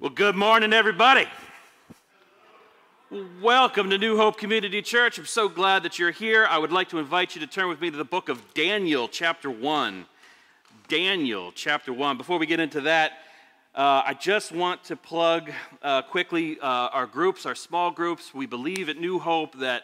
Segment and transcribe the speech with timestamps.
[0.00, 1.26] Well, good morning, everybody.
[3.42, 5.18] Welcome to New Hope Community Church.
[5.18, 6.46] I'm so glad that you're here.
[6.48, 9.08] I would like to invite you to turn with me to the book of Daniel,
[9.08, 10.06] chapter 1.
[10.88, 12.16] Daniel, chapter 1.
[12.16, 13.12] Before we get into that,
[13.74, 15.52] uh, I just want to plug
[15.82, 18.32] uh, quickly uh, our groups, our small groups.
[18.32, 19.82] We believe at New Hope that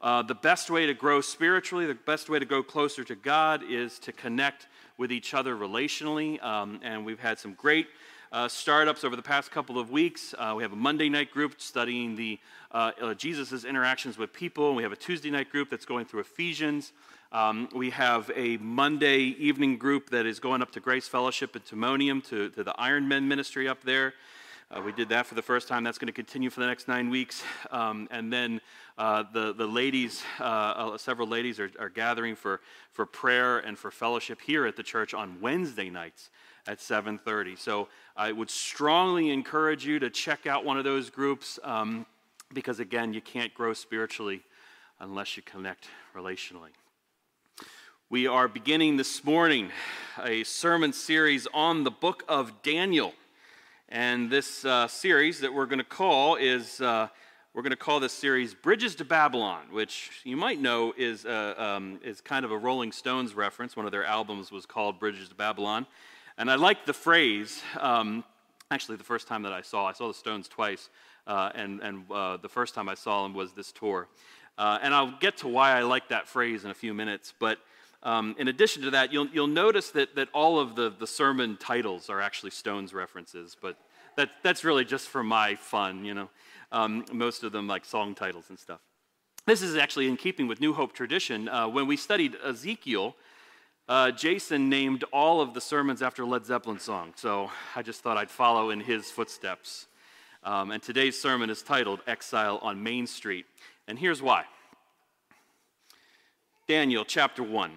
[0.00, 3.62] uh, the best way to grow spiritually, the best way to go closer to God
[3.68, 4.66] is to connect
[4.96, 6.42] with each other relationally.
[6.42, 7.86] Um, and we've had some great
[8.32, 10.34] uh, startups over the past couple of weeks.
[10.38, 12.38] Uh, we have a Monday night group studying the
[12.70, 14.74] uh, uh Jesus' interactions with people.
[14.74, 16.92] We have a Tuesday night group that's going through Ephesians.
[17.32, 21.64] Um, we have a Monday evening group that is going up to Grace Fellowship at
[21.66, 24.14] Timonium to, to the Iron Men ministry up there.
[24.70, 25.82] Uh, we did that for the first time.
[25.82, 27.42] That's going to continue for the next nine weeks.
[27.70, 28.60] Um, and then
[28.98, 32.60] uh, the, the ladies, uh, uh several ladies, are, are gathering for,
[32.92, 36.28] for prayer and for fellowship here at the church on Wednesday nights
[36.66, 37.58] at 7.30.
[37.58, 42.04] So I would strongly encourage you to check out one of those groups um,
[42.52, 44.42] because, again, you can't grow spiritually
[45.00, 46.72] unless you connect relationally.
[48.10, 49.70] We are beginning this morning
[50.22, 53.14] a sermon series on the book of Daniel.
[53.90, 57.08] And this uh, series that we're going to call is, uh,
[57.54, 61.54] we're going to call this series Bridges to Babylon, which you might know is, uh,
[61.56, 63.76] um, is kind of a Rolling Stones reference.
[63.76, 65.86] One of their albums was called Bridges to Babylon.
[66.36, 68.24] And I like the phrase, um,
[68.70, 70.90] actually, the first time that I saw, I saw the Stones twice,
[71.26, 74.06] uh, and, and uh, the first time I saw them was this tour.
[74.58, 77.58] Uh, and I'll get to why I like that phrase in a few minutes, but
[78.02, 81.56] um, in addition to that, you'll, you'll notice that, that all of the, the sermon
[81.56, 83.76] titles are actually Stones references, but
[84.16, 86.28] that, that's really just for my fun, you know.
[86.70, 88.80] Um, most of them like song titles and stuff.
[89.46, 91.48] This is actually in keeping with New Hope tradition.
[91.48, 93.16] Uh, when we studied Ezekiel,
[93.88, 98.18] uh, Jason named all of the sermons after Led Zeppelin songs, so I just thought
[98.18, 99.86] I'd follow in his footsteps.
[100.44, 103.46] Um, and today's sermon is titled Exile on Main Street.
[103.88, 104.44] And here's why
[106.68, 107.70] Daniel chapter 1,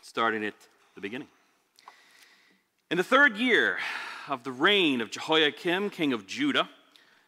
[0.00, 0.54] starting at
[0.94, 1.26] the beginning.
[2.88, 3.78] In the third year
[4.28, 6.68] of the reign of Jehoiakim, king of Judah,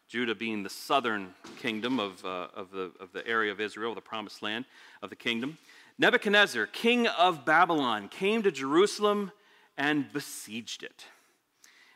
[0.07, 3.99] Judah being the southern kingdom of, uh, of, the, of the area of Israel, the
[3.99, 4.63] promised land
[5.01, 5.57] of the kingdom,
[5.99, 9.33] Nebuchadnezzar, king of Babylon, came to Jerusalem
[9.77, 11.03] and besieged it.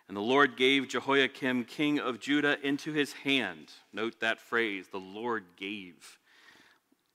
[0.10, 3.72] And the Lord gave Jehoiakim, king of Judah, into his hand.
[3.94, 6.18] Note that phrase the Lord gave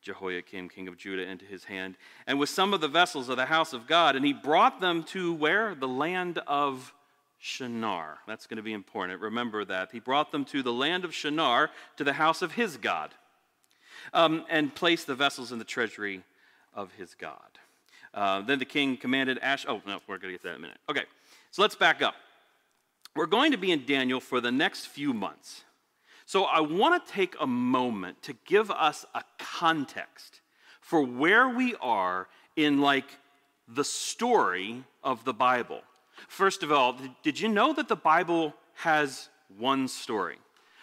[0.07, 1.97] Jehoiakim, king of Judah, into his hand,
[2.27, 4.15] and with some of the vessels of the house of God.
[4.15, 5.75] And he brought them to where?
[5.75, 6.95] The land of
[7.39, 8.19] Shinar.
[8.27, 9.21] That's going to be important.
[9.21, 9.91] Remember that.
[9.91, 13.11] He brought them to the land of Shinar, to the house of his God,
[14.15, 16.23] um, and placed the vessels in the treasury
[16.73, 17.59] of his God.
[18.15, 19.67] Uh, then the king commanded Ash.
[19.69, 20.79] Oh, no, we're going to get to that in a minute.
[20.89, 21.05] Okay,
[21.51, 22.15] so let's back up.
[23.17, 25.65] We're going to be in Daniel for the next few months.
[26.27, 30.41] So I want to take a moment to give us a context
[30.81, 32.27] for where we are
[32.57, 33.07] in like
[33.69, 35.83] the story of the Bible.
[36.29, 40.37] First of all, did you know that the Bible has one story?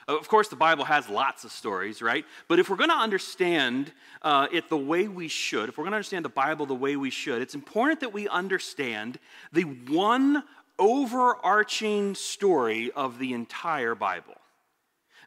[0.07, 2.25] Of course, the Bible has lots of stories, right?
[2.47, 5.91] But if we're going to understand uh, it the way we should, if we're going
[5.91, 9.19] to understand the Bible the way we should, it's important that we understand
[9.51, 10.43] the one
[10.79, 14.35] overarching story of the entire Bible.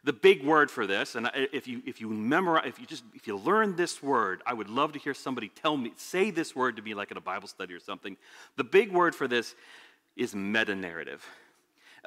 [0.07, 3.27] The big word for this, and if you if you memorize, if you just if
[3.27, 6.77] you learn this word, I would love to hear somebody tell me, say this word
[6.77, 8.15] to me like in a Bible study or something.
[8.55, 9.55] The big word for this
[10.15, 11.25] is meta narrative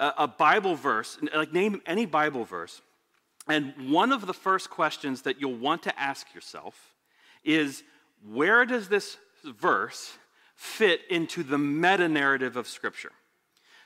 [0.01, 2.81] a Bible verse, like name any Bible verse,
[3.49, 6.95] and one of the first questions that you'll want to ask yourself
[7.45, 7.83] is
[8.27, 10.13] where does this verse
[10.55, 13.13] fit into the meta narrative of Scripture?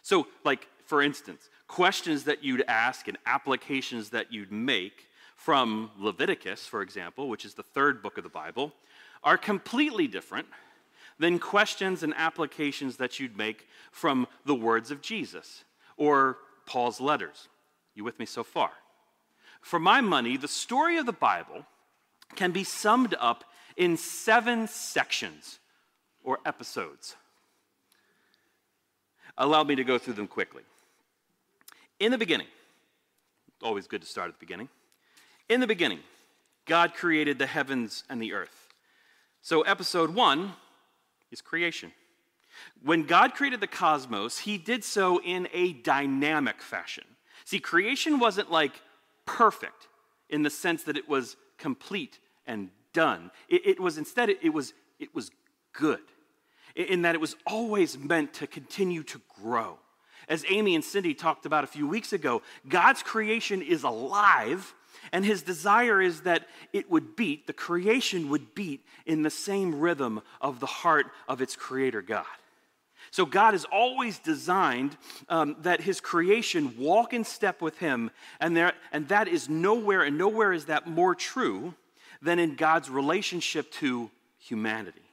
[0.02, 6.66] So, like, for instance, questions that you'd ask and applications that you'd make from Leviticus,
[6.66, 8.72] for example, which is the third book of the Bible,
[9.22, 10.46] are completely different
[11.18, 15.64] than questions and applications that you'd make from the words of Jesus
[15.96, 17.48] or Paul's letters.
[17.94, 18.70] You with me so far?
[19.60, 21.64] For my money, the story of the Bible
[22.34, 23.44] can be summed up
[23.76, 25.58] in seven sections
[26.22, 27.16] or episodes.
[29.36, 30.62] Allow me to go through them quickly.
[32.04, 32.48] In the beginning,
[33.62, 34.68] always good to start at the beginning.
[35.48, 36.00] In the beginning,
[36.66, 38.68] God created the heavens and the earth.
[39.40, 40.52] So, episode one
[41.30, 41.92] is creation.
[42.82, 47.04] When God created the cosmos, he did so in a dynamic fashion.
[47.46, 48.82] See, creation wasn't like
[49.24, 49.88] perfect
[50.28, 53.30] in the sense that it was complete and done.
[53.48, 55.30] It, it was instead, it, it, was, it was
[55.72, 56.02] good
[56.76, 59.78] in that it was always meant to continue to grow.
[60.28, 64.74] As Amy and Cindy talked about a few weeks ago, God's creation is alive,
[65.12, 69.78] and his desire is that it would beat, the creation would beat in the same
[69.78, 72.24] rhythm of the heart of its creator God.
[73.10, 74.96] So God has always designed
[75.28, 78.10] um, that his creation walk in step with him,
[78.40, 81.74] and, there, and that is nowhere, and nowhere is that more true
[82.22, 85.03] than in God's relationship to humanity.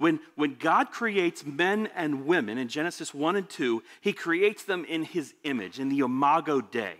[0.00, 4.86] When, when God creates men and women in Genesis 1 and 2, he creates them
[4.86, 6.94] in his image, in the imago Dei,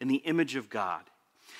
[0.00, 1.02] in the image of God.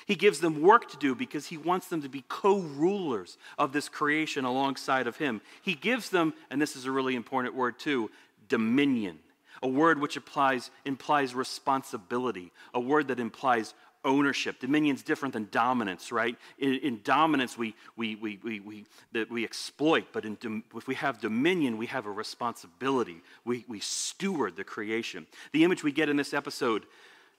[0.06, 3.74] He gives them work to do because he wants them to be co rulers of
[3.74, 5.42] this creation alongside of him.
[5.60, 8.10] He gives them, and this is a really important word too,
[8.48, 9.18] dominion,
[9.62, 13.74] a word which applies, implies responsibility, a word that implies
[14.06, 14.60] ownership.
[14.60, 16.36] Dominion's different than dominance, right?
[16.58, 20.94] In, in dominance, we, we, we, we, we, that we exploit, but in, if we
[20.94, 23.20] have dominion, we have a responsibility.
[23.44, 25.26] We, we steward the creation.
[25.52, 26.86] The image we get in this episode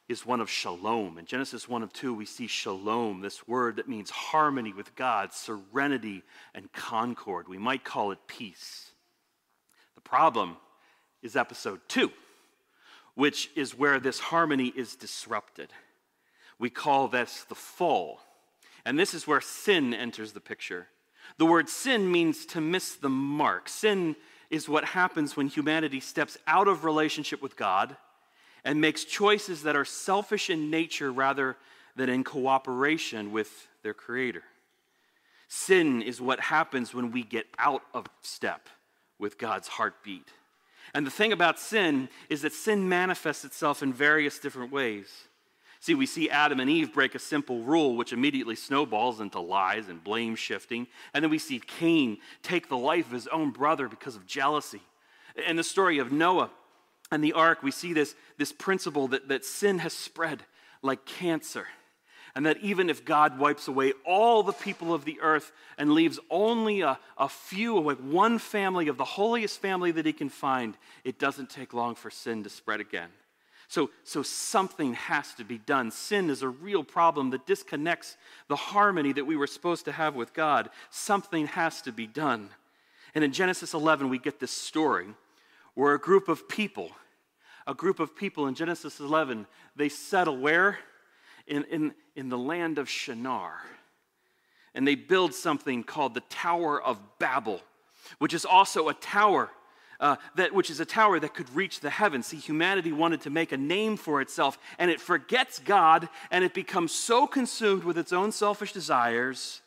[0.09, 1.17] is one of shalom.
[1.17, 5.33] In Genesis 1 of 2, we see shalom, this word that means harmony with God,
[5.33, 6.23] serenity,
[6.53, 7.47] and concord.
[7.47, 8.91] We might call it peace.
[9.95, 10.57] The problem
[11.21, 12.11] is episode 2,
[13.15, 15.73] which is where this harmony is disrupted.
[16.59, 18.19] We call this the fall.
[18.86, 20.88] And this is where sin enters the picture.
[21.38, 23.68] The word sin means to miss the mark.
[23.69, 24.15] Sin
[24.50, 27.98] is what happens when humanity steps out of relationship with God
[28.63, 31.57] and makes choices that are selfish in nature rather
[31.95, 34.44] than in cooperation with their Creator.
[35.48, 38.69] Sin is what happens when we get out of step
[39.19, 40.27] with God's heartbeat.
[40.94, 45.07] And the thing about sin is that sin manifests itself in various different ways.
[45.88, 49.88] See, we see Adam and Eve break a simple rule, which immediately snowballs into lies
[49.88, 50.86] and blame shifting.
[51.13, 54.81] And then we see Cain take the life of his own brother because of jealousy.
[55.48, 56.50] In the story of Noah
[57.10, 60.44] and the ark, we see this, this principle that, that sin has spread
[60.81, 61.68] like cancer.
[62.36, 66.19] And that even if God wipes away all the people of the earth and leaves
[66.30, 70.78] only a, a few, like one family of the holiest family that he can find,
[71.06, 73.07] it doesn't take long for sin to spread again.
[73.67, 75.91] So, so something has to be done.
[75.91, 78.15] Sin is a real problem that disconnects
[78.47, 80.69] the harmony that we were supposed to have with God.
[80.89, 82.49] Something has to be done.
[83.13, 85.07] And in Genesis 11, we get this story
[85.73, 86.91] where a group of people,
[87.65, 90.79] a group of people in Genesis 11, they settle where?
[91.45, 93.61] In, in, in the land of Shinar.
[94.73, 97.61] And they build something called the Tower of Babel,
[98.19, 99.49] which is also a tower
[99.99, 102.27] uh, that, which is a tower that could reach the heavens.
[102.27, 106.53] See, humanity wanted to make a name for itself, and it forgets God, and it
[106.53, 109.61] becomes so consumed with its own selfish desires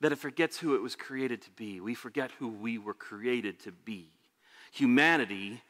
[0.00, 1.80] that it forgets who it was created to be.
[1.80, 4.08] We forget who we were created to be.
[4.72, 5.62] Humanity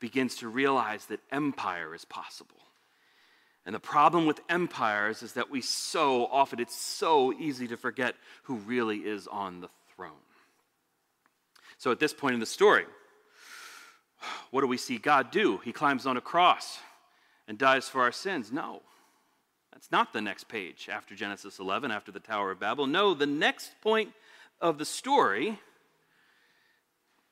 [0.00, 2.56] begins to realize that empire is possible.
[3.66, 8.16] And the problem with empires is that we so often, it's so easy to forget
[8.44, 10.12] who really is on the throne.
[11.80, 12.84] So at this point in the story,
[14.50, 15.62] what do we see God do?
[15.64, 16.78] He climbs on a cross
[17.48, 18.52] and dies for our sins.
[18.52, 18.82] No,
[19.72, 22.86] that's not the next page after Genesis 11, after the Tower of Babel.
[22.86, 24.12] No, the next point
[24.60, 25.58] of the story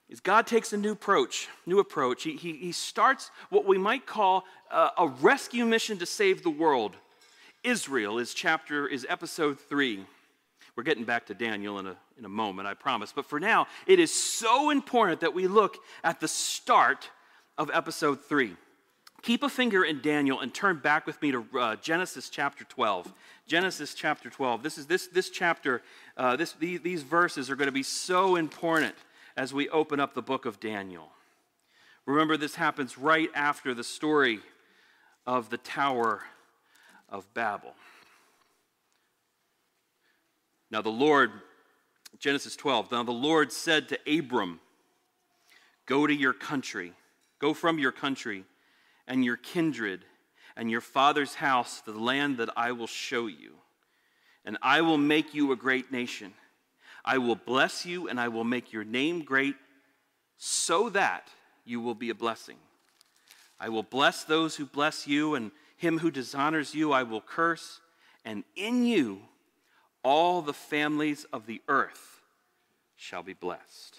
[0.09, 1.49] is God takes a new approach.
[1.67, 2.23] New approach.
[2.23, 6.49] He, he, he starts what we might call a, a rescue mission to save the
[6.49, 6.97] world.
[7.65, 10.07] Israel is chapter is episode three.
[10.79, 13.11] We're getting back to Daniel in a, in a moment, I promise.
[13.13, 17.11] But for now, it is so important that we look at the start
[17.59, 18.55] of episode 3.
[19.23, 23.13] Keep a finger in Daniel and turn back with me to uh, Genesis chapter 12.
[23.49, 24.63] Genesis chapter 12.
[24.63, 25.83] This is this, this chapter,
[26.17, 28.95] uh, this, these, these verses are going to be so important
[29.37, 31.11] as we open up the book of Daniel.
[32.07, 34.39] Remember, this happens right after the story
[35.27, 36.23] of the Tower
[37.09, 37.75] of Babel.
[40.71, 41.31] Now the Lord,
[42.19, 44.61] Genesis 12, now the Lord said to Abram,
[45.87, 46.93] Go to your country,
[47.39, 48.45] go from your country
[49.07, 50.05] and your kindred
[50.57, 53.55] and your father's house to the land that I will show you.
[54.45, 56.33] And I will make you a great nation.
[57.05, 59.55] I will bless you and I will make your name great
[60.37, 61.29] so that
[61.65, 62.57] you will be a blessing.
[63.61, 67.81] I will bless those who bless you, and him who dishonors you I will curse,
[68.25, 69.21] and in you
[70.09, 72.23] all the families of the earth
[72.97, 73.99] shall be blessed.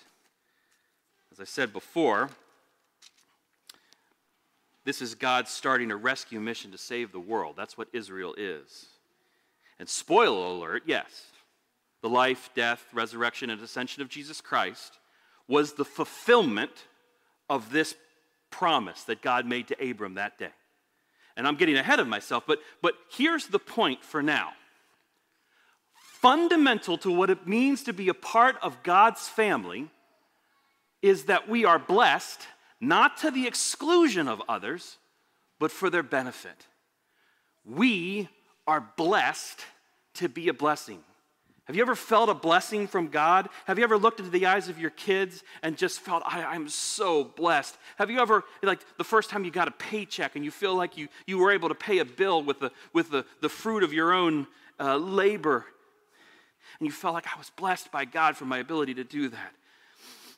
[1.31, 2.31] As I said before,
[4.85, 7.53] this is God starting a rescue mission to save the world.
[7.55, 8.87] That's what Israel is.
[9.77, 11.27] And spoiler alert, yes,
[12.01, 14.97] the life, death, resurrection, and ascension of Jesus Christ
[15.47, 16.87] was the fulfillment
[17.51, 17.93] of this
[18.49, 20.49] promise that God made to Abram that day.
[21.37, 24.53] And I'm getting ahead of myself, but, but here's the point for now.
[26.21, 29.89] Fundamental to what it means to be a part of God's family
[31.01, 32.41] is that we are blessed
[32.81, 34.97] not to the exclusion of others,
[35.59, 36.67] but for their benefit.
[37.63, 38.27] We
[38.67, 39.65] are blessed
[40.15, 40.99] to be a blessing.
[41.65, 43.47] Have you ever felt a blessing from God?
[43.65, 46.67] Have you ever looked into the eyes of your kids and just felt, I, am
[46.67, 47.77] so blessed?
[47.97, 50.97] Have you ever, like the first time you got a paycheck and you feel like
[50.97, 53.93] you, you were able to pay a bill with the, with the, the fruit of
[53.93, 54.47] your own
[54.79, 55.65] uh, labor,
[56.79, 59.53] and you felt like I was blessed by God for my ability to do that?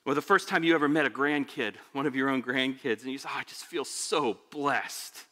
[0.05, 3.11] Or the first time you ever met a grandkid, one of your own grandkids, and
[3.11, 5.25] you said, oh, I just feel so blessed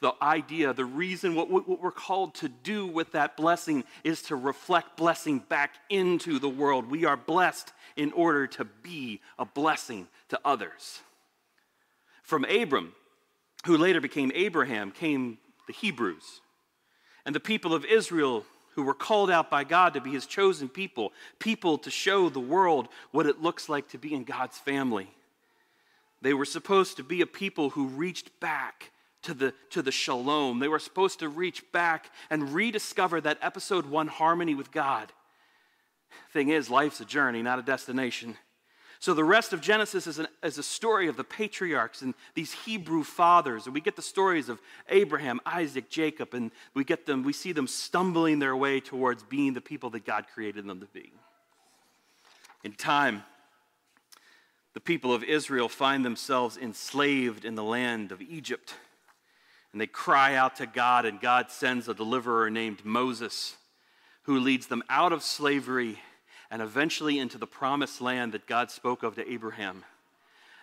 [0.00, 4.36] the idea, the reason, what, what, we're called to do with that blessing is to
[4.36, 6.90] reflect blessing back into the world.
[6.90, 11.00] We are blessed in order to be a blessing to others.
[12.22, 12.92] From Abram,
[13.66, 16.40] who later became Abraham, came the Hebrews.
[17.26, 20.68] And the people of Israel, who were called out by God to be his chosen
[20.68, 25.08] people, people to show the world what it looks like to be in God's family.
[26.22, 28.90] They were supposed to be a people who reached back
[29.22, 30.58] to the, to the shalom.
[30.58, 35.12] They were supposed to reach back and rediscover that episode one harmony with God.
[36.32, 38.36] Thing is, life's a journey, not a destination.
[39.00, 42.52] So the rest of Genesis is, an, is a story of the patriarchs and these
[42.52, 43.66] Hebrew fathers.
[43.66, 47.52] And we get the stories of Abraham, Isaac, Jacob, and we get them, we see
[47.52, 51.12] them stumbling their way towards being the people that God created them to be.
[52.62, 53.24] In time,
[54.72, 58.74] the people of Israel find themselves enslaved in the land of Egypt.
[59.72, 63.56] And they cry out to God, and God sends a deliverer named Moses
[64.22, 65.98] who leads them out of slavery
[66.54, 69.82] and eventually into the promised land that God spoke of to Abraham.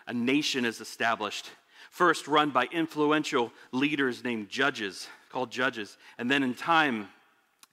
[0.06, 1.50] A nation is established,
[1.90, 7.08] first run by influential leaders named judges, called judges, and then in time,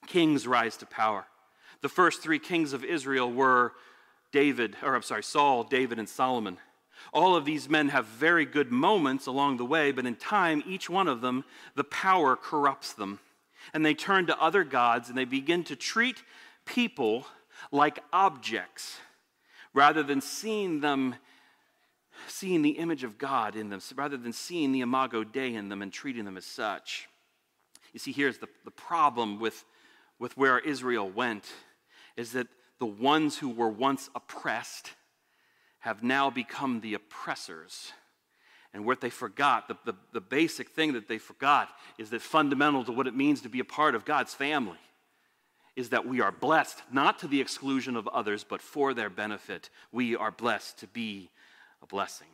[0.05, 1.27] kings rise to power.
[1.79, 3.71] The first three kings of Israel were
[4.33, 6.57] David, or I'm sorry, Saul, David, and Solomon.
[7.13, 10.89] All of these men have very good moments along the way, but in time, each
[10.89, 11.45] one of them,
[11.75, 13.19] the power corrupts them.
[13.73, 16.21] And they turn to other gods and they begin to treat
[16.65, 17.25] people
[17.71, 18.97] like objects
[19.73, 21.15] rather than seeing them,
[22.27, 25.81] seeing the image of God in them, rather than seeing the imago Dei in them
[25.81, 27.07] and treating them as such.
[27.93, 29.63] You see, here's the, the problem with,
[30.19, 31.45] with where Israel went
[32.17, 32.47] is that
[32.79, 34.91] the ones who were once oppressed
[35.79, 37.93] have now become the oppressors.
[38.73, 42.83] And what they forgot, the, the, the, basic thing that they forgot, is that fundamental
[42.85, 44.77] to what it means to be a part of God's family
[45.79, 49.69] is that we are blessed not to the exclusion of others, but for their benefit.
[49.93, 51.29] We are blessed to be
[51.81, 52.27] a blessing.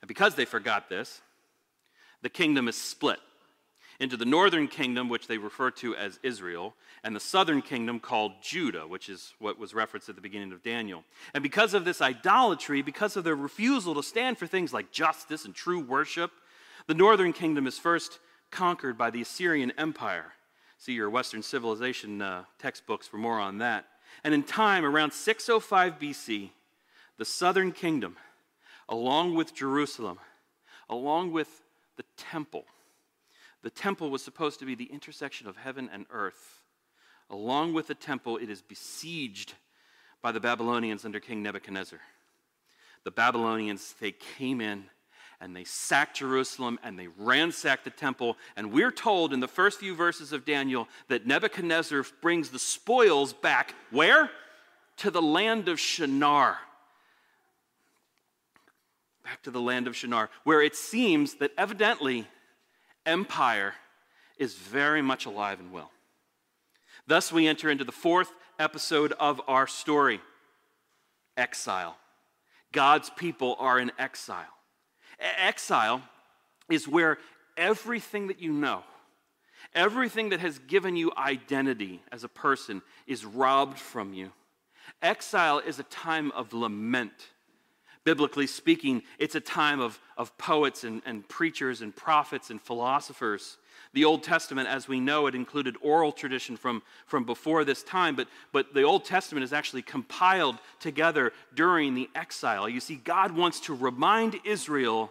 [0.00, 1.20] And because they forgot this,
[2.22, 3.18] the kingdom is split
[3.98, 8.32] into the northern kingdom, which they refer to as Israel, and the southern kingdom called
[8.42, 11.02] Judah, which is what was referenced at the beginning of Daniel.
[11.34, 15.44] And because of this idolatry, because of their refusal to stand for things like justice
[15.44, 16.30] and true worship,
[16.86, 18.20] the northern kingdom is first
[18.52, 20.32] conquered by the Assyrian Empire.
[20.78, 23.86] See your Western civilization uh, textbooks for more on that.
[24.22, 26.50] And in time, around 605 BC,
[27.18, 28.16] the southern kingdom,
[28.88, 30.20] along with Jerusalem,
[30.88, 31.48] along with
[31.96, 32.64] the temple,
[33.62, 36.62] the temple was supposed to be the intersection of heaven and earth.
[37.28, 39.54] Along with the temple, it is besieged
[40.22, 41.98] by the Babylonians under King Nebuchadnezzar.
[43.02, 44.84] The Babylonians, they came in
[45.40, 48.36] and they sacked Jerusalem and they ransacked the temple.
[48.56, 53.32] And we're told in the first few verses of Daniel that Nebuchadnezzar brings the spoils
[53.32, 54.30] back where?
[54.98, 56.58] To the land of Shinar.
[59.24, 62.26] Back to the land of Shinar, where it seems that evidently
[63.06, 63.74] empire
[64.38, 65.90] is very much alive and well.
[67.06, 70.20] Thus, we enter into the fourth episode of our story
[71.36, 71.96] exile.
[72.72, 74.57] God's people are in exile.
[75.18, 76.02] Exile
[76.70, 77.18] is where
[77.56, 78.82] everything that you know,
[79.74, 84.32] everything that has given you identity as a person, is robbed from you.
[85.02, 87.28] Exile is a time of lament
[88.08, 93.58] biblically speaking, it's a time of, of poets and, and preachers and prophets and philosophers.
[93.94, 98.16] The Old Testament, as we know, it included oral tradition from, from before this time,
[98.16, 102.68] but, but the Old Testament is actually compiled together during the exile.
[102.68, 105.10] You see, God wants to remind Israel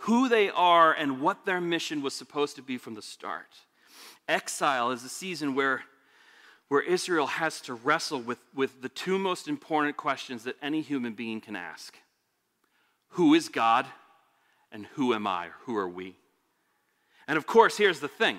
[0.00, 3.48] who they are and what their mission was supposed to be from the start.
[4.28, 5.84] Exile is a season where,
[6.68, 11.14] where Israel has to wrestle with, with the two most important questions that any human
[11.14, 11.96] being can ask
[13.10, 13.86] who is God
[14.70, 15.48] and who am I?
[15.62, 16.16] Who are we?
[17.28, 18.38] And of course, here's the thing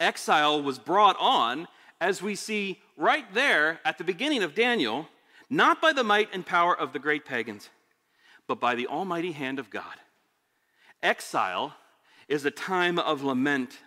[0.00, 1.68] exile was brought on,
[2.00, 5.08] as we see right there at the beginning of Daniel,
[5.48, 7.68] not by the might and power of the great pagans,
[8.48, 9.96] but by the almighty hand of God.
[11.02, 11.74] Exile
[12.28, 13.78] is a time of lament,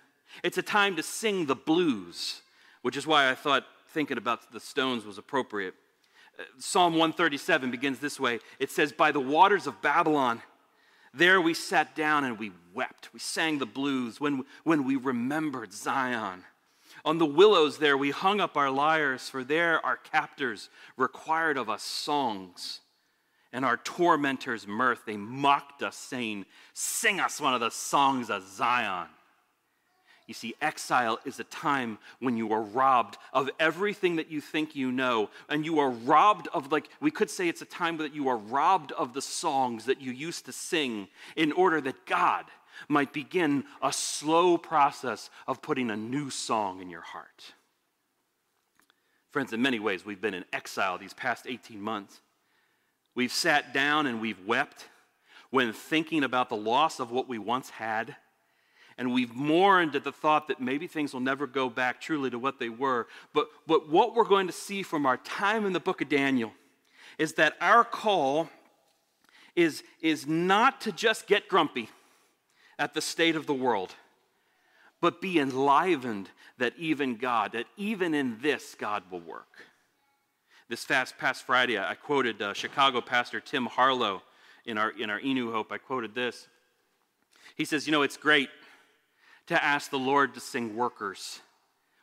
[0.43, 2.41] it's a time to sing the blues,
[2.81, 5.73] which is why I thought thinking about the stones was appropriate.
[6.37, 10.41] Uh, Psalm 137 begins this way it says, By the waters of Babylon,
[11.15, 13.13] there we sat down and we wept.
[13.13, 16.43] We sang the blues when, when we remembered Zion.
[17.03, 21.69] On the willows there we hung up our lyres, for there our captors required of
[21.69, 22.81] us songs.
[23.53, 28.45] And our tormentors' mirth, they mocked us, saying, Sing us one of the songs of
[28.45, 29.07] Zion.
[30.27, 34.75] You see, exile is a time when you are robbed of everything that you think
[34.75, 35.29] you know.
[35.49, 38.37] And you are robbed of, like, we could say it's a time that you are
[38.37, 42.45] robbed of the songs that you used to sing in order that God
[42.89, 47.53] might begin a slow process of putting a new song in your heart.
[49.29, 52.21] Friends, in many ways, we've been in exile these past 18 months.
[53.13, 54.87] We've sat down and we've wept
[55.51, 58.15] when thinking about the loss of what we once had
[58.97, 62.39] and we've mourned at the thought that maybe things will never go back truly to
[62.39, 63.07] what they were.
[63.33, 66.53] But, but what we're going to see from our time in the book of Daniel
[67.17, 68.49] is that our call
[69.55, 71.89] is, is not to just get grumpy
[72.79, 73.93] at the state of the world,
[75.01, 79.65] but be enlivened that even God, that even in this, God will work.
[80.67, 84.23] This fast past Friday, I quoted uh, Chicago pastor Tim Harlow
[84.65, 85.71] in our, in our Inu Hope.
[85.71, 86.47] I quoted this.
[87.55, 88.49] He says, You know, it's great
[89.47, 91.39] to ask the Lord to sing workers.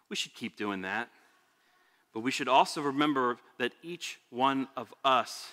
[0.09, 1.09] We should keep doing that.
[2.13, 5.51] But we should also remember that each one of us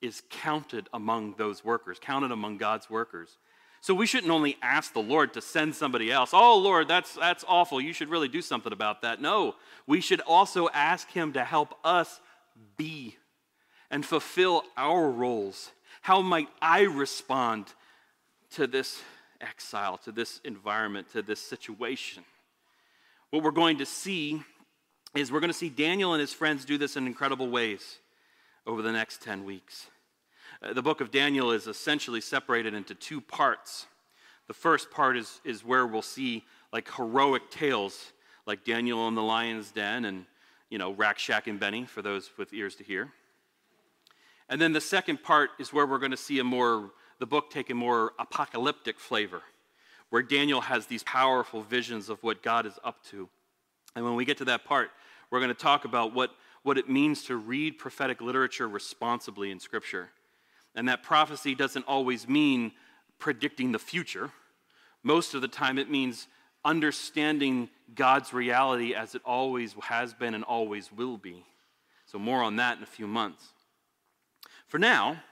[0.00, 3.36] is counted among those workers, counted among God's workers.
[3.80, 6.30] So we shouldn't only ask the Lord to send somebody else.
[6.32, 7.80] Oh, Lord, that's, that's awful.
[7.80, 9.20] You should really do something about that.
[9.20, 9.54] No,
[9.86, 12.20] we should also ask Him to help us
[12.76, 13.16] be
[13.90, 15.70] and fulfill our roles.
[16.02, 17.66] How might I respond
[18.52, 19.00] to this
[19.40, 22.24] exile, to this environment, to this situation.
[23.30, 24.42] What we're going to see
[25.14, 27.98] is we're going to see Daniel and his friends do this in incredible ways
[28.66, 29.86] over the next 10 weeks.
[30.62, 33.86] Uh, the book of Daniel is essentially separated into two parts.
[34.46, 38.12] The first part is, is where we'll see like heroic tales,
[38.46, 40.26] like Daniel in the lion's den and,
[40.70, 43.12] you know, Rack, Shack and Benny, for those with ears to hear.
[44.48, 47.50] And then the second part is where we're going to see a more the book
[47.50, 49.42] take a more apocalyptic flavor,
[50.10, 53.28] where Daniel has these powerful visions of what God is up to.
[53.94, 54.90] And when we get to that part,
[55.30, 56.30] we're going to talk about what,
[56.62, 60.10] what it means to read prophetic literature responsibly in Scripture.
[60.74, 62.72] And that prophecy doesn't always mean
[63.18, 64.30] predicting the future.
[65.02, 66.28] Most of the time, it means
[66.64, 71.44] understanding God's reality as it always has been and always will be.
[72.06, 73.44] So, more on that in a few months.
[74.66, 75.22] For now,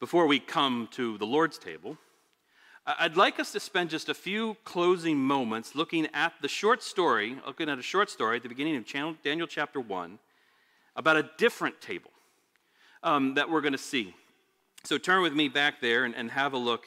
[0.00, 1.98] before we come to the Lord's table,
[2.86, 7.36] I'd like us to spend just a few closing moments looking at the short story,
[7.46, 8.84] looking at a short story at the beginning of
[9.22, 10.18] Daniel chapter 1
[10.94, 12.10] about a different table
[13.02, 14.14] um, that we're going to see.
[14.84, 16.84] So turn with me back there and, and have a look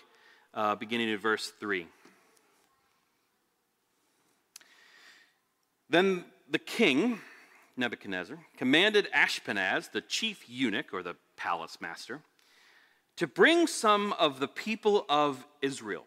[0.53, 1.87] uh, beginning at verse 3.
[5.89, 7.19] Then the king,
[7.75, 12.21] Nebuchadnezzar, commanded Ashpenaz, the chief eunuch or the palace master,
[13.17, 16.05] to bring some of the people of Israel,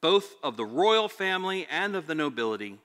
[0.00, 2.78] both of the royal family and of the nobility,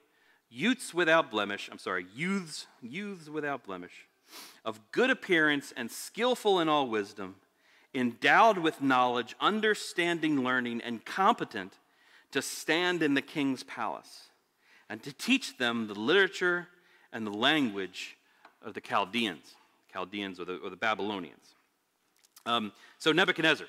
[0.49, 4.07] youths without blemish, I'm sorry, youths, youths without blemish,
[4.65, 7.35] of good appearance and skillful in all wisdom,
[7.93, 11.73] endowed with knowledge, understanding, learning, and competent
[12.31, 14.29] to stand in the king's palace,
[14.89, 16.67] and to teach them the literature
[17.13, 18.17] and the language
[18.61, 19.55] of the Chaldeans,
[19.93, 21.54] Chaldeans or the, or the Babylonians.
[22.45, 23.67] Um, so, Nebuchadnezzar,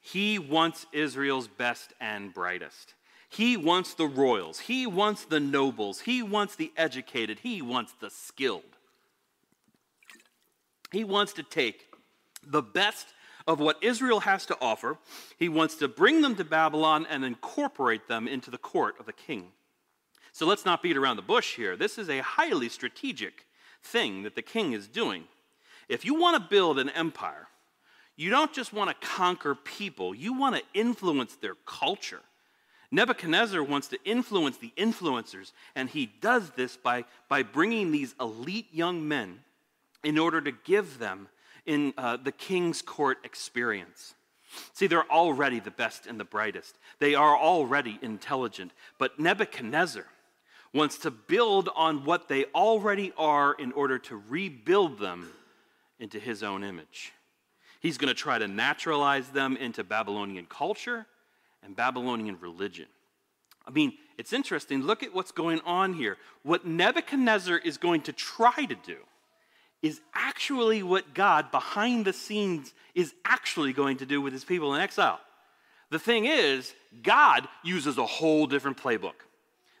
[0.00, 2.94] he wants Israel's best and brightest.
[3.28, 4.60] He wants the royals.
[4.60, 6.00] He wants the nobles.
[6.00, 7.38] He wants the educated.
[7.38, 8.62] He wants the skilled.
[10.90, 11.86] He wants to take
[12.46, 13.14] the best
[13.46, 14.98] of what Israel has to offer.
[15.38, 19.12] He wants to bring them to Babylon and incorporate them into the court of the
[19.12, 19.48] king.
[20.32, 21.76] So let's not beat around the bush here.
[21.76, 23.46] This is a highly strategic
[23.82, 25.24] thing that the king is doing.
[25.88, 27.48] If you want to build an empire,
[28.16, 32.20] you don't just want to conquer people, you want to influence their culture.
[32.90, 38.68] Nebuchadnezzar wants to influence the influencers, and he does this by, by bringing these elite
[38.70, 39.40] young men
[40.04, 41.28] in order to give them
[41.64, 44.14] in uh, the king's court experience.
[44.74, 46.76] See, they're already the best and the brightest.
[46.98, 48.72] They are already intelligent.
[48.98, 50.04] But Nebuchadnezzar
[50.74, 55.30] wants to build on what they already are in order to rebuild them
[55.98, 57.12] into his own image.
[57.82, 61.04] He's going to try to naturalize them into Babylonian culture
[61.64, 62.86] and Babylonian religion.
[63.66, 64.82] I mean, it's interesting.
[64.82, 66.16] Look at what's going on here.
[66.44, 68.98] What Nebuchadnezzar is going to try to do
[69.82, 74.76] is actually what God, behind the scenes, is actually going to do with his people
[74.76, 75.18] in exile.
[75.90, 79.26] The thing is, God uses a whole different playbook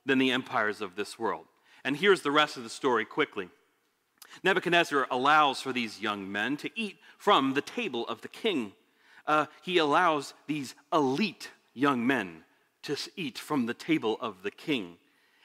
[0.04, 1.44] than the empires of this world.
[1.84, 3.48] And here's the rest of the story quickly.
[4.42, 8.72] Nebuchadnezzar allows for these young men to eat from the table of the king.
[9.26, 12.44] Uh, he allows these elite young men
[12.82, 14.96] to eat from the table of the king.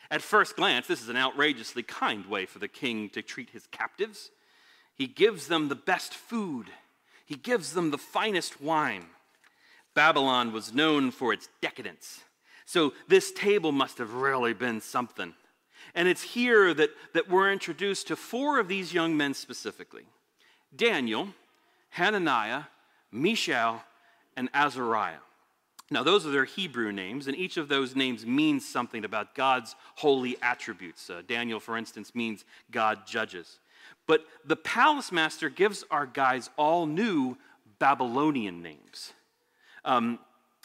[0.10, 3.68] At first glance, this is an outrageously kind way for the king to treat his
[3.68, 4.32] captives.
[4.96, 6.68] He gives them the best food,
[7.26, 9.06] he gives them the finest wine.
[9.94, 12.22] Babylon was known for its decadence.
[12.66, 15.34] So this table must have really been something.
[15.98, 20.04] And it's here that, that we're introduced to four of these young men specifically
[20.76, 21.30] Daniel,
[21.90, 22.66] Hananiah,
[23.12, 23.82] Mishael,
[24.38, 25.24] and Azariah.
[25.90, 29.76] Now, those are their Hebrew names, and each of those names means something about God's
[29.96, 31.10] holy attributes.
[31.10, 33.60] Uh, Daniel, for instance, means God judges.
[34.06, 37.38] But the palace master gives our guys all new
[37.80, 39.14] Babylonian names.
[39.84, 40.20] Um,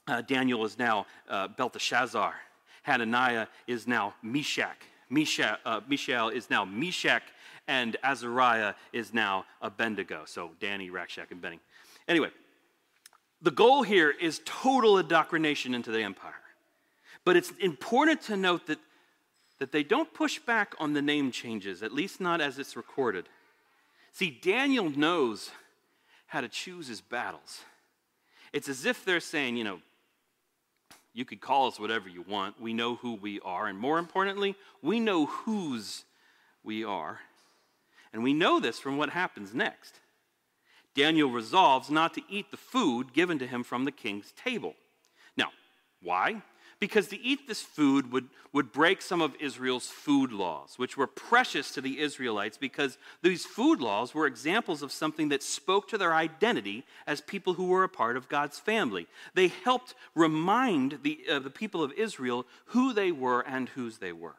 [0.07, 2.35] uh, Daniel is now uh, Belteshazzar.
[2.83, 4.77] Hananiah is now Meshach.
[5.12, 7.22] Misha, uh, Mishael is now Meshach.
[7.68, 10.22] And Azariah is now Abednego.
[10.27, 11.61] So Danny, Rack, Shack, and Benny.
[12.09, 12.31] Anyway,
[13.40, 16.35] the goal here is total indoctrination into the empire.
[17.25, 18.79] But it's important to note that,
[19.61, 23.29] that they don't push back on the name changes, at least not as it's recorded.
[24.12, 25.53] See, Daniel knows
[26.27, 27.61] how to choose his battles.
[28.53, 29.79] It's as if they're saying, you know,
[31.14, 32.61] you could call us whatever you want.
[32.61, 33.66] We know who we are.
[33.66, 36.05] And more importantly, we know whose
[36.64, 37.20] we are.
[38.12, 40.01] And we know this from what happens next.
[40.94, 44.75] Daniel resolves not to eat the food given to him from the king's table.
[45.37, 45.51] Now,
[46.03, 46.42] why?
[46.83, 51.07] Because to eat this food would, would break some of Israel's food laws, which were
[51.07, 55.97] precious to the Israelites because these food laws were examples of something that spoke to
[55.97, 59.07] their identity as people who were a part of God's family.
[59.35, 64.12] They helped remind the, uh, the people of Israel who they were and whose they
[64.12, 64.35] were.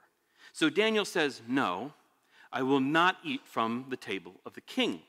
[0.51, 1.93] So Daniel says, No,
[2.51, 4.99] I will not eat from the table of the king.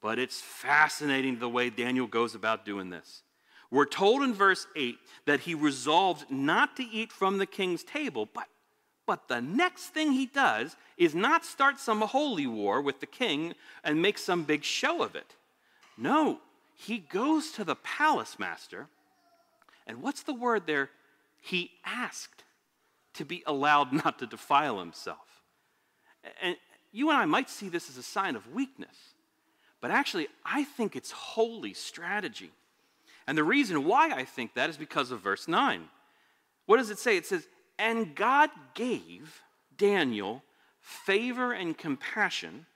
[0.00, 3.22] But it's fascinating the way Daniel goes about doing this.
[3.70, 8.28] We're told in verse 8 that he resolved not to eat from the king's table,
[8.32, 8.48] but,
[9.06, 13.54] but the next thing he does is not start some holy war with the king
[13.84, 15.36] and make some big show of it.
[15.96, 16.40] No,
[16.74, 18.88] he goes to the palace master,
[19.86, 20.90] and what's the word there?
[21.40, 22.44] He asked
[23.14, 25.42] to be allowed not to defile himself.
[26.42, 26.56] And
[26.92, 28.96] you and I might see this as a sign of weakness.
[29.80, 32.50] But actually, I think it's holy strategy.
[33.30, 35.84] And the reason why I think that is because of verse 9.
[36.66, 37.16] What does it say?
[37.16, 37.46] It says,
[37.78, 39.40] And God gave
[39.78, 40.42] Daniel
[40.80, 42.66] favor and compassion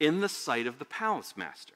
[0.00, 1.74] in the sight of the palace master.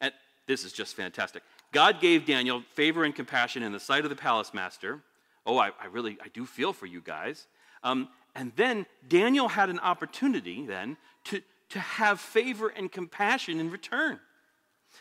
[0.00, 0.14] And
[0.46, 1.42] this is just fantastic.
[1.70, 5.00] God gave Daniel favor and compassion in the sight of the palace master.
[5.44, 7.46] Oh, I, I really, I do feel for you guys.
[7.82, 13.70] Um, and then Daniel had an opportunity then to, to have favor and compassion in
[13.70, 14.18] return.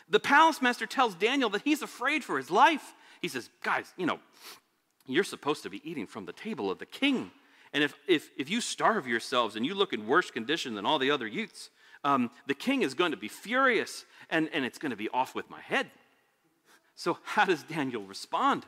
[0.09, 2.93] The palace master tells Daniel that he's afraid for his life.
[3.21, 4.19] He says, Guys, you know,
[5.05, 7.31] you're supposed to be eating from the table of the king.
[7.73, 10.99] And if, if, if you starve yourselves and you look in worse condition than all
[10.99, 11.69] the other youths,
[12.03, 15.35] um, the king is going to be furious and, and it's going to be off
[15.35, 15.87] with my head.
[16.95, 18.65] So, how does Daniel respond?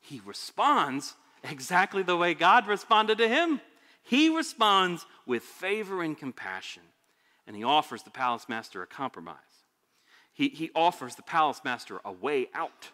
[0.00, 3.60] He responds exactly the way God responded to him.
[4.04, 6.82] He responds with favor and compassion
[7.46, 9.36] and he offers the palace master a compromise.
[10.34, 12.90] He, he offers the palace master a way out.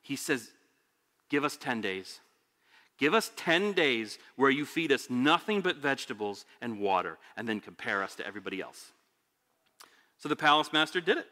[0.00, 0.50] He says,
[1.28, 2.20] Give us 10 days.
[2.98, 7.58] Give us 10 days where you feed us nothing but vegetables and water, and then
[7.58, 8.92] compare us to everybody else.
[10.18, 11.26] So the palace master did it.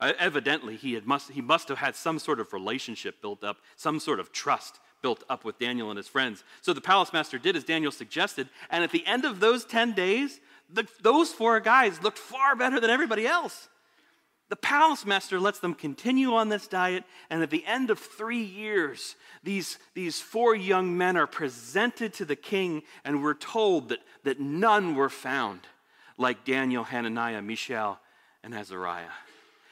[0.00, 3.58] Uh, evidently, he, had must, he must have had some sort of relationship built up,
[3.76, 6.42] some sort of trust built up with Daniel and his friends.
[6.60, 9.92] So the palace master did as Daniel suggested, and at the end of those 10
[9.92, 13.68] days, the, those four guys looked far better than everybody else.
[14.50, 18.42] The palace master lets them continue on this diet, and at the end of three
[18.42, 24.00] years, these, these four young men are presented to the king, and we're told that,
[24.24, 25.60] that none were found
[26.18, 27.98] like Daniel, Hananiah, Mishael,
[28.42, 29.08] and Azariah.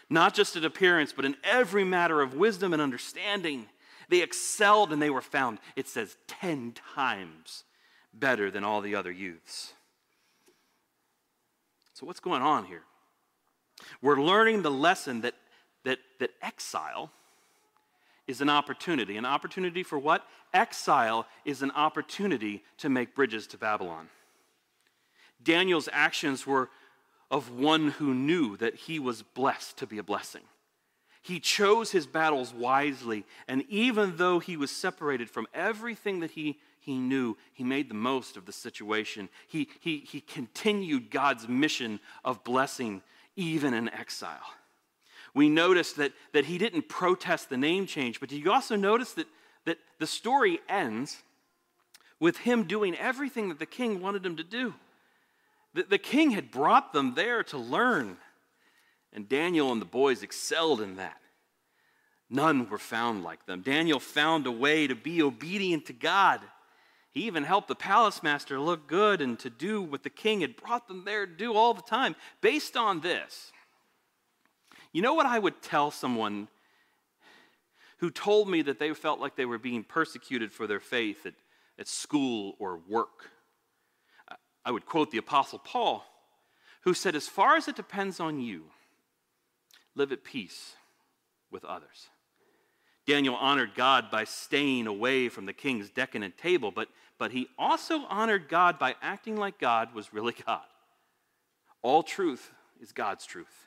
[0.08, 3.66] not just in appearance, but in every matter of wisdom and understanding.
[4.08, 7.64] They excelled and they were found, it says, 10 times
[8.12, 9.72] better than all the other youths.
[11.94, 12.82] So, what's going on here?
[14.00, 15.34] We're learning the lesson that,
[15.84, 17.10] that, that exile
[18.26, 19.16] is an opportunity.
[19.16, 20.26] An opportunity for what?
[20.54, 24.08] Exile is an opportunity to make bridges to Babylon.
[25.42, 26.70] Daniel's actions were
[27.30, 30.42] of one who knew that he was blessed to be a blessing.
[31.22, 36.58] He chose his battles wisely, and even though he was separated from everything that he,
[36.80, 39.28] he knew, he made the most of the situation.
[39.46, 43.02] He, he, he continued God's mission of blessing
[43.36, 44.40] even in exile.
[45.34, 49.26] We notice that, that he didn't protest the name change, but you also notice that,
[49.64, 51.22] that the story ends
[52.20, 54.74] with him doing everything that the king wanted him to do.
[55.74, 58.18] The, the king had brought them there to learn,
[59.12, 61.16] and Daniel and the boys excelled in that.
[62.28, 63.60] None were found like them.
[63.62, 66.40] Daniel found a way to be obedient to God.
[67.12, 70.56] He even helped the palace master look good and to do what the king had
[70.56, 72.16] brought them there to do all the time.
[72.40, 73.52] Based on this,
[74.92, 76.48] you know what I would tell someone
[77.98, 81.34] who told me that they felt like they were being persecuted for their faith at,
[81.78, 83.30] at school or work?
[84.64, 86.04] I would quote the Apostle Paul,
[86.82, 88.64] who said, As far as it depends on you,
[89.94, 90.76] live at peace
[91.50, 92.08] with others.
[93.06, 96.88] Daniel honored God by staying away from the king's decadent table, but,
[97.18, 100.62] but he also honored God by acting like God was really God.
[101.82, 103.66] All truth is God's truth.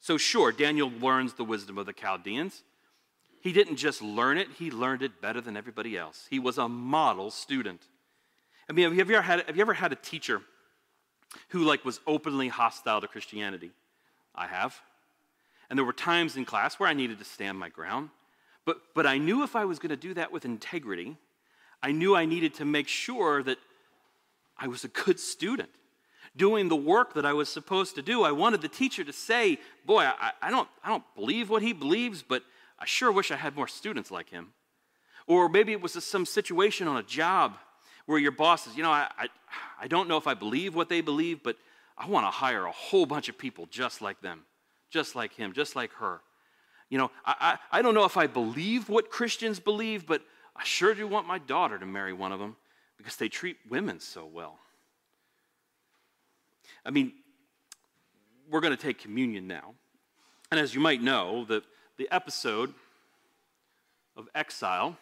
[0.00, 2.62] So, sure, Daniel learns the wisdom of the Chaldeans.
[3.42, 6.26] He didn't just learn it, he learned it better than everybody else.
[6.28, 7.80] He was a model student.
[8.68, 10.42] I mean, have you ever had, have you ever had a teacher
[11.48, 13.70] who like was openly hostile to Christianity?
[14.34, 14.78] I have.
[15.68, 18.10] And there were times in class where I needed to stand my ground.
[18.64, 21.16] But, but I knew if I was going to do that with integrity,
[21.82, 23.58] I knew I needed to make sure that
[24.56, 25.70] I was a good student,
[26.36, 28.22] doing the work that I was supposed to do.
[28.22, 31.72] I wanted the teacher to say, Boy, I, I, don't, I don't believe what he
[31.72, 32.42] believes, but
[32.78, 34.52] I sure wish I had more students like him.
[35.26, 37.56] Or maybe it was some situation on a job
[38.06, 39.28] where your boss says, You know, I, I,
[39.82, 41.56] I don't know if I believe what they believe, but
[41.96, 44.42] I want to hire a whole bunch of people just like them,
[44.90, 46.20] just like him, just like her.
[46.90, 50.22] You know, I, I, I don't know if I believe what Christians believe, but
[50.56, 52.56] I sure do want my daughter to marry one of them
[52.98, 54.58] because they treat women so well.
[56.84, 57.12] I mean,
[58.50, 59.74] we're going to take communion now.
[60.50, 61.62] And as you might know, the,
[61.96, 62.74] the episode
[64.16, 64.96] of exile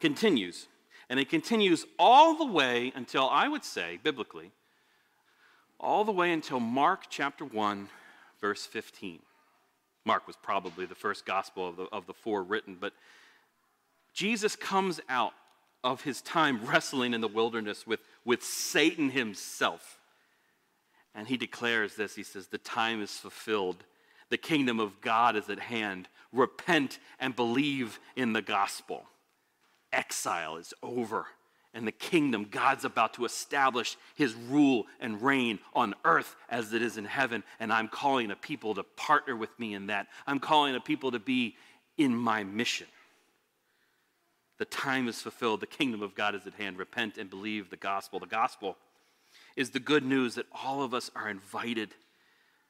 [0.00, 0.68] continues.
[1.10, 4.52] And it continues all the way until, I would say, biblically,
[5.80, 7.88] all the way until Mark chapter 1,
[8.40, 9.20] verse 15.
[10.08, 12.94] Mark was probably the first gospel of the, of the four written, but
[14.14, 15.34] Jesus comes out
[15.84, 20.00] of his time wrestling in the wilderness with, with Satan himself.
[21.14, 23.84] And he declares this He says, The time is fulfilled.
[24.30, 26.08] The kingdom of God is at hand.
[26.32, 29.04] Repent and believe in the gospel
[29.92, 31.26] exile is over
[31.78, 36.82] and the kingdom, God's about to establish his rule and reign on earth as it
[36.82, 37.44] is in heaven.
[37.60, 40.08] And I'm calling a people to partner with me in that.
[40.26, 41.54] I'm calling a people to be
[41.96, 42.88] in my mission.
[44.58, 45.60] The time is fulfilled.
[45.60, 46.78] The kingdom of God is at hand.
[46.78, 48.18] Repent and believe the gospel.
[48.18, 48.76] The gospel
[49.54, 51.94] is the good news that all of us are invited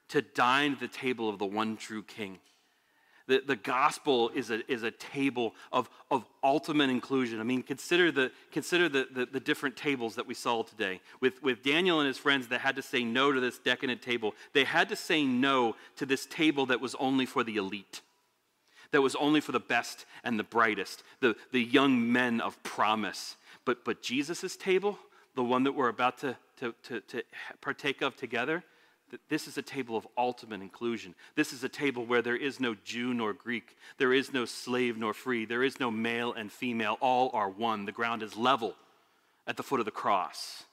[0.09, 2.41] to dine at the table of the one true king.
[3.29, 7.41] The, the gospel is a, is a table of, of ultimate inclusion.
[7.41, 11.01] I mean, consider, the, consider the, the, the different tables that we saw today.
[11.21, 14.35] With, with Daniel and his friends that had to say no to this decadent table,
[14.55, 18.01] they had to say no to this table that was only for the elite
[18.91, 23.37] that was only for the best and the brightest, the, the young men of promise.
[23.67, 24.99] But, but Jesus' table,
[25.35, 27.23] the one that we're about to, to, to, to
[27.61, 28.65] partake of together,
[29.29, 31.15] this is a table of ultimate inclusion.
[31.35, 34.97] This is a table where there is no Jew nor Greek, there is no slave
[34.97, 36.99] nor free, there is no male and female.
[37.01, 37.85] All are one.
[37.85, 38.75] The ground is level
[39.47, 40.65] at the foot of the cross.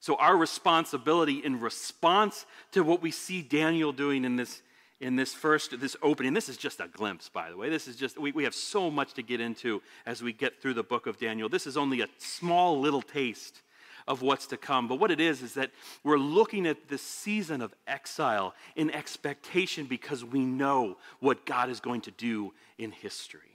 [0.00, 4.60] So, our responsibility in response to what we see Daniel doing in this,
[5.00, 7.70] in this first, this opening, this is just a glimpse, by the way.
[7.70, 10.74] This is just, we, we have so much to get into as we get through
[10.74, 11.48] the book of Daniel.
[11.48, 13.62] This is only a small little taste
[14.06, 14.88] of what's to come.
[14.88, 15.70] But what it is, is that
[16.02, 21.80] we're looking at this season of exile in expectation because we know what God is
[21.80, 23.53] going to do in history.